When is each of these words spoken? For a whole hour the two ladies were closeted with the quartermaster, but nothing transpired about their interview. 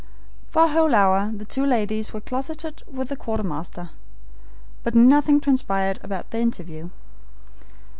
For 0.49 0.63
a 0.63 0.67
whole 0.69 0.95
hour 0.95 1.31
the 1.31 1.45
two 1.45 1.63
ladies 1.63 2.11
were 2.11 2.21
closeted 2.21 2.81
with 2.91 3.09
the 3.09 3.15
quartermaster, 3.15 3.91
but 4.81 4.95
nothing 4.95 5.39
transpired 5.39 5.99
about 6.01 6.31
their 6.31 6.41
interview. 6.41 6.89